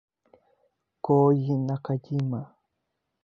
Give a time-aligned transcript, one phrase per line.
[1.03, 2.39] Kōji Nakajima